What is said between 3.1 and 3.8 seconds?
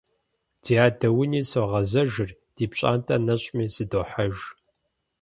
нэщӀми